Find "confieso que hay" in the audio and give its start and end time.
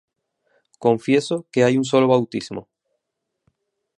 0.79-1.77